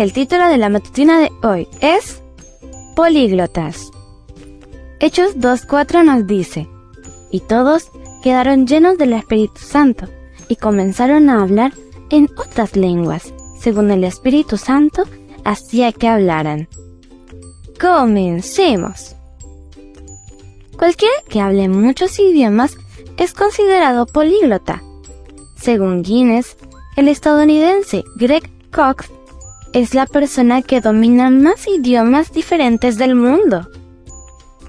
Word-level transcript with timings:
El 0.00 0.14
título 0.14 0.48
de 0.48 0.56
la 0.56 0.70
matutina 0.70 1.20
de 1.20 1.30
hoy 1.42 1.68
es 1.82 2.22
Políglotas. 2.96 3.90
Hechos 4.98 5.36
2.4 5.36 6.02
nos 6.06 6.26
dice, 6.26 6.66
y 7.30 7.40
todos 7.40 7.90
quedaron 8.22 8.66
llenos 8.66 8.96
del 8.96 9.12
Espíritu 9.12 9.60
Santo 9.60 10.06
y 10.48 10.56
comenzaron 10.56 11.28
a 11.28 11.42
hablar 11.42 11.74
en 12.08 12.30
otras 12.38 12.76
lenguas, 12.76 13.34
según 13.60 13.90
el 13.90 14.04
Espíritu 14.04 14.56
Santo 14.56 15.02
hacía 15.44 15.92
que 15.92 16.08
hablaran. 16.08 16.66
Comencemos. 17.78 19.16
Cualquiera 20.78 21.12
que 21.28 21.42
hable 21.42 21.68
muchos 21.68 22.18
idiomas 22.18 22.78
es 23.18 23.34
considerado 23.34 24.06
políglota. 24.06 24.82
Según 25.56 26.02
Guinness, 26.02 26.56
el 26.96 27.08
estadounidense 27.08 28.02
Greg 28.16 28.50
Cox 28.72 29.10
es 29.72 29.94
la 29.94 30.06
persona 30.06 30.62
que 30.62 30.80
domina 30.80 31.30
más 31.30 31.66
idiomas 31.68 32.32
diferentes 32.32 32.98
del 32.98 33.14
mundo. 33.14 33.68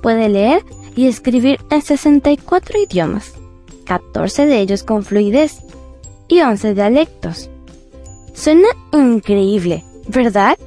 Puede 0.02 0.30
leer 0.30 0.64
y 0.96 1.08
escribir 1.08 1.60
en 1.70 1.82
64 1.82 2.80
idiomas, 2.80 3.34
14 3.86 4.46
de 4.46 4.60
ellos 4.60 4.84
con 4.84 5.04
fluidez 5.04 5.58
y 6.28 6.42
11 6.42 6.74
dialectos. 6.74 7.50
Suena 8.34 8.70
increíble, 8.94 9.84
¿verdad? 10.08 10.58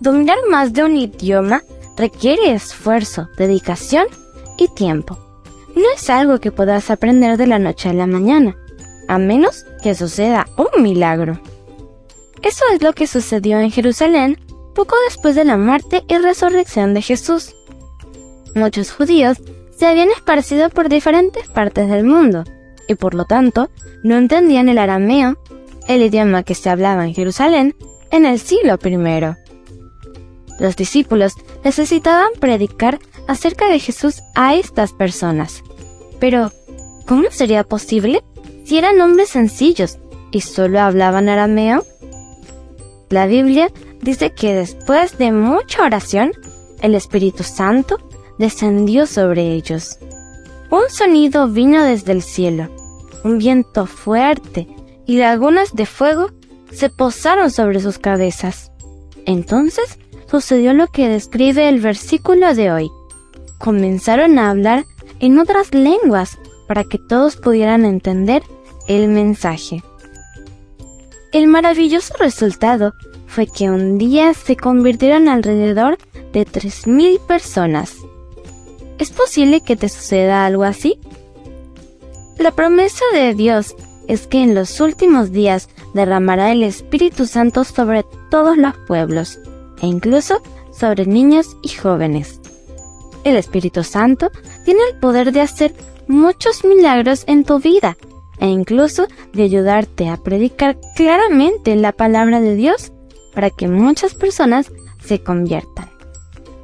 Dominar 0.00 0.38
más 0.50 0.72
de 0.72 0.84
un 0.84 0.96
idioma 0.96 1.62
requiere 1.96 2.52
esfuerzo, 2.52 3.28
dedicación 3.36 4.06
y 4.58 4.68
tiempo. 4.68 5.18
No 5.74 5.84
es 5.94 6.08
algo 6.10 6.38
que 6.40 6.52
puedas 6.52 6.90
aprender 6.90 7.36
de 7.36 7.46
la 7.46 7.58
noche 7.58 7.88
a 7.88 7.94
la 7.94 8.06
mañana, 8.06 8.56
a 9.08 9.18
menos 9.18 9.64
que 9.82 9.94
suceda 9.94 10.46
un 10.56 10.82
milagro. 10.82 11.38
Eso 12.44 12.64
es 12.74 12.82
lo 12.82 12.92
que 12.92 13.06
sucedió 13.06 13.58
en 13.58 13.70
Jerusalén 13.70 14.38
poco 14.74 14.96
después 15.08 15.34
de 15.34 15.46
la 15.46 15.56
muerte 15.56 16.04
y 16.08 16.18
resurrección 16.18 16.92
de 16.92 17.00
Jesús. 17.00 17.54
Muchos 18.54 18.92
judíos 18.92 19.38
se 19.74 19.86
habían 19.86 20.10
esparcido 20.10 20.68
por 20.68 20.90
diferentes 20.90 21.48
partes 21.48 21.88
del 21.88 22.04
mundo 22.04 22.44
y 22.86 22.96
por 22.96 23.14
lo 23.14 23.24
tanto 23.24 23.70
no 24.02 24.16
entendían 24.16 24.68
el 24.68 24.76
arameo, 24.76 25.38
el 25.88 26.02
idioma 26.02 26.42
que 26.42 26.54
se 26.54 26.68
hablaba 26.68 27.06
en 27.06 27.14
Jerusalén 27.14 27.74
en 28.10 28.26
el 28.26 28.38
siglo 28.38 28.78
I. 28.84 29.36
Los 30.60 30.76
discípulos 30.76 31.32
necesitaban 31.64 32.28
predicar 32.38 32.98
acerca 33.26 33.68
de 33.68 33.78
Jesús 33.78 34.22
a 34.34 34.54
estas 34.54 34.92
personas. 34.92 35.62
Pero, 36.20 36.52
¿cómo 37.06 37.24
sería 37.30 37.64
posible 37.64 38.22
si 38.64 38.76
eran 38.76 39.00
hombres 39.00 39.30
sencillos 39.30 39.98
y 40.30 40.42
solo 40.42 40.80
hablaban 40.80 41.28
arameo? 41.28 41.84
La 43.14 43.28
Biblia 43.28 43.70
dice 44.02 44.32
que 44.32 44.54
después 44.54 45.18
de 45.18 45.30
mucha 45.30 45.84
oración, 45.84 46.32
el 46.80 46.96
Espíritu 46.96 47.44
Santo 47.44 47.98
descendió 48.40 49.06
sobre 49.06 49.52
ellos. 49.52 50.00
Un 50.68 50.90
sonido 50.90 51.46
vino 51.46 51.84
desde 51.84 52.10
el 52.10 52.22
cielo, 52.22 52.70
un 53.22 53.38
viento 53.38 53.86
fuerte 53.86 54.66
y 55.06 55.18
lagunas 55.18 55.76
de 55.76 55.86
fuego 55.86 56.30
se 56.72 56.90
posaron 56.90 57.52
sobre 57.52 57.78
sus 57.78 57.98
cabezas. 57.98 58.72
Entonces 59.26 59.96
sucedió 60.28 60.74
lo 60.74 60.88
que 60.88 61.08
describe 61.08 61.68
el 61.68 61.78
versículo 61.78 62.52
de 62.52 62.72
hoy. 62.72 62.90
Comenzaron 63.58 64.40
a 64.40 64.50
hablar 64.50 64.86
en 65.20 65.38
otras 65.38 65.72
lenguas 65.72 66.36
para 66.66 66.82
que 66.82 66.98
todos 66.98 67.36
pudieran 67.36 67.84
entender 67.84 68.42
el 68.88 69.06
mensaje. 69.06 69.84
El 71.34 71.48
maravilloso 71.48 72.14
resultado 72.20 72.94
fue 73.26 73.48
que 73.48 73.68
un 73.68 73.98
día 73.98 74.34
se 74.34 74.56
convirtieron 74.56 75.28
alrededor 75.28 75.98
de 76.32 76.46
3.000 76.46 77.18
personas. 77.26 77.96
¿Es 79.00 79.10
posible 79.10 79.60
que 79.60 79.74
te 79.74 79.88
suceda 79.88 80.46
algo 80.46 80.62
así? 80.62 80.96
La 82.38 82.52
promesa 82.52 83.04
de 83.12 83.34
Dios 83.34 83.74
es 84.06 84.28
que 84.28 84.44
en 84.44 84.54
los 84.54 84.80
últimos 84.80 85.32
días 85.32 85.68
derramará 85.92 86.52
el 86.52 86.62
Espíritu 86.62 87.26
Santo 87.26 87.64
sobre 87.64 88.04
todos 88.30 88.56
los 88.56 88.76
pueblos, 88.86 89.40
e 89.82 89.88
incluso 89.88 90.40
sobre 90.72 91.04
niños 91.04 91.56
y 91.64 91.70
jóvenes. 91.70 92.40
El 93.24 93.36
Espíritu 93.36 93.82
Santo 93.82 94.30
tiene 94.64 94.82
el 94.88 95.00
poder 95.00 95.32
de 95.32 95.40
hacer 95.40 95.74
muchos 96.06 96.64
milagros 96.64 97.24
en 97.26 97.42
tu 97.42 97.58
vida 97.58 97.96
e 98.38 98.46
incluso 98.46 99.06
de 99.32 99.44
ayudarte 99.44 100.08
a 100.08 100.16
predicar 100.16 100.76
claramente 100.96 101.76
la 101.76 101.92
palabra 101.92 102.40
de 102.40 102.56
Dios 102.56 102.92
para 103.34 103.50
que 103.50 103.68
muchas 103.68 104.14
personas 104.14 104.70
se 105.04 105.22
conviertan. 105.22 105.90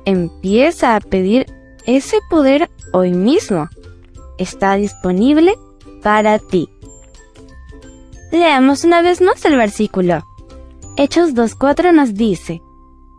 Empieza 0.05 0.97
a 0.97 1.01
pedir 1.01 1.47
ese 1.87 2.19
poder 2.31 2.71
hoy 2.93 3.13
mismo. 3.13 3.69
Está 4.39 4.75
disponible 4.75 5.55
para 6.03 6.39
ti. 6.39 6.69
Leamos 8.33 8.85
una 8.85 9.03
vez 9.03 9.21
más 9.21 9.45
el 9.45 9.57
versículo. 9.57 10.25
Hechos 10.97 11.35
2.4 11.35 11.93
nos 11.93 12.15
dice, 12.15 12.63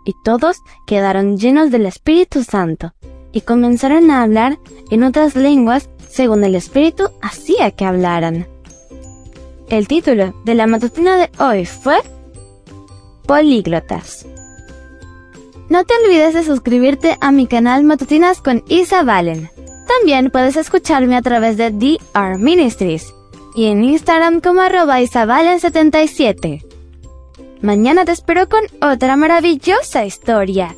y 0.06 0.14
todos 0.24 0.62
quedaron 0.86 1.38
llenos 1.38 1.72
del 1.72 1.86
Espíritu 1.86 2.44
Santo, 2.44 2.94
y 3.32 3.42
comenzaron 3.42 4.12
a 4.12 4.24
hablar 4.24 4.60
en 4.90 5.04
otras 5.04 5.36
lenguas 5.36 5.90
según 6.12 6.44
el 6.44 6.56
Espíritu 6.56 7.10
hacía 7.22 7.72
que 7.72 7.86
hablaran. 7.86 8.48
El 9.70 9.88
título 9.88 10.34
de 10.44 10.56
la 10.56 10.68
matutina 10.68 11.16
de 11.16 11.30
hoy 11.40 11.66
fue 11.66 11.98
Políglotas. 13.26 14.26
No 15.70 15.86
te 15.86 15.94
olvides 16.04 16.34
de 16.34 16.44
suscribirte 16.44 17.18
a 17.22 17.32
mi 17.32 17.48
canal 17.48 17.86
Matutinas 17.86 18.42
con 18.42 18.64
Isa 18.68 19.04
Valen. 19.04 19.50
También 19.88 20.30
puedes 20.30 20.58
escucharme 20.58 21.16
a 21.16 21.22
través 21.22 21.56
de 21.56 21.72
DR 21.72 22.38
Ministries 22.38 23.14
y 23.56 23.68
en 23.68 23.84
Instagram 23.84 24.42
como 24.42 24.62
arroba 24.62 25.02
isavalen77. 25.02 26.66
Mañana 27.62 28.04
te 28.04 28.12
espero 28.12 28.50
con 28.50 28.64
otra 28.82 29.16
maravillosa 29.16 30.04
historia. 30.04 30.76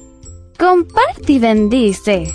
Comparte 0.59 1.33
y 1.33 1.39
bendice. 1.39 2.31